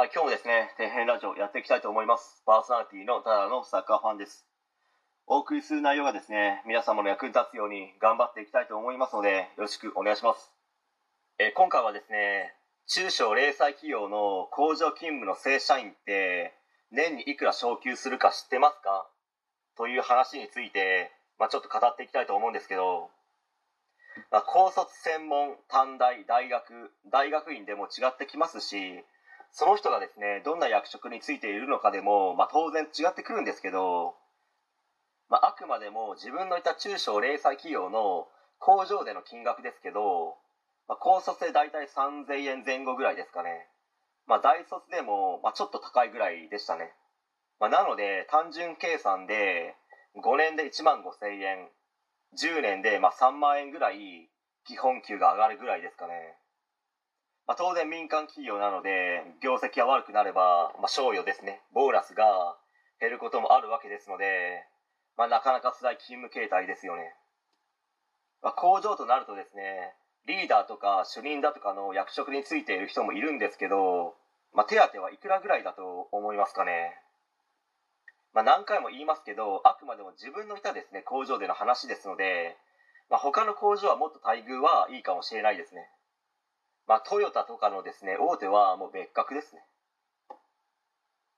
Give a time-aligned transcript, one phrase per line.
[0.00, 2.42] はい、今日もですね、底辺ラジオやっていきたいと思います。
[2.46, 4.46] パーソナリティのただのサッカーファンです。
[5.26, 10.54] お送りする内容がですね、皆様の役に立つように頑張っていきたいと思いますので、よろしくお願いします。
[11.38, 16.54] え今回はですね、中小零細企業の工場勤務の正社員って、
[16.92, 19.06] 年にいくら昇給するか知ってますか？
[19.76, 23.10] という話について、まあ、ちょっと語っていきたいと思うんですけど、
[24.32, 29.04] まあ、高卒専門短大大学大学院でも違ってきますし
[29.52, 34.14] その人がですねどんな役職についているのかでも、まあ、当然違ってくるんですけど、
[35.28, 38.28] まあ、あくまでも自分のいた中小零細企業の
[38.58, 40.36] 工場での金額ですけど、
[40.88, 43.66] まあ、高卒で大体3000円前後ぐらいですかね、
[44.26, 46.92] まあ、大卒でも、まあ、ちょっと高いぐらいでしたね、
[47.58, 49.74] まあ、なので単純計算で
[50.16, 51.68] 5年で1万5000円
[52.36, 54.28] 10年でまあ3万円ぐらい
[54.66, 56.36] 基本給が上がるぐらいですかね、
[57.50, 61.58] まあ、当然民間企業なので業績が悪くなれば、まあ、賞与ですね。
[61.74, 62.54] ボーナスが
[63.00, 64.62] 減ることもあるわけですので、
[65.18, 67.10] まあ、なかなか辛い勤務形態ですよね、
[68.40, 69.98] まあ、工場となるとですね
[70.30, 74.14] リーダーとか主任だとかの役職についている人もいるんですけど、
[74.54, 76.94] まあ、手当はいくらぐらいだと思いますかね。
[78.32, 82.54] まあ、何回も言いますけどあくまでも自分のいたですね工場での話ですので、
[83.10, 85.90] まあ、他の工場はもっと待遇はいいかもしれないですね、
[86.90, 89.62] まあ、トヨタとかのですね大手はもう別格ですね。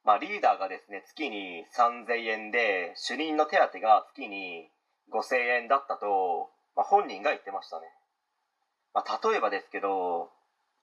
[0.03, 4.73] まあ、リーダーがですね月に3000円で主任の手当が月に
[5.12, 7.86] 5000円だったと、まあ、本人が言ってましたね、
[8.95, 10.33] まあ、例えばですけど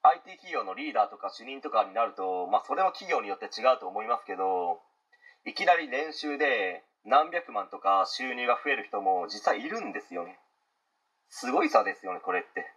[0.03, 4.77] IT 企業のリーダーとか主任とかになると、まあ、それも企業によって違うと思いますけど
[5.49, 10.37] いきなり年収で何百万とか収入が増える人も実際いるんですよね。
[11.29, 12.69] すごい差ですよねこれって、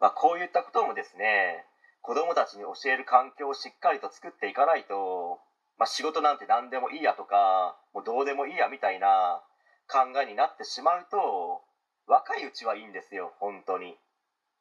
[0.00, 1.64] まあ、こういったこともですね
[2.02, 5.38] 子供たちに教える環境をしっかりと作っていかないと、
[5.78, 9.42] まあ、仕事なんて何でもいいやとかもうどうでもいいやみたいな
[9.86, 11.60] 考えになってしまうと
[12.06, 13.96] 若いうちはいいんですよ本当に。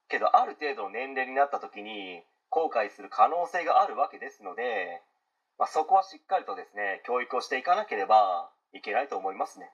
[0.09, 5.01] けどある程度の年齢になった時に後悔する可能性があるわけですので
[5.59, 9.69] まあ、そこはしっかりとですね教育をしていかなければいけないと思いますね、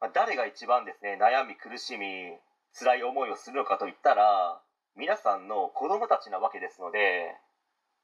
[0.00, 2.32] ま、誰が一番ですね悩み苦しみ
[2.78, 4.60] 辛い思いをするのかといったら
[4.96, 7.34] 皆さんの子供たちなわけですので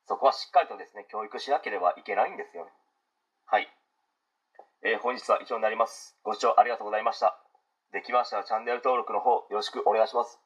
[0.07, 2.71] そこはしっかりとですね教育しなければいけないんですよね。
[3.47, 3.69] はい、
[4.83, 6.17] えー本日は以上になります。
[6.25, 7.39] ご視聴ありがとうございました。
[7.93, 10.44] できましたらチャンネル登録の方よろしくお願いします。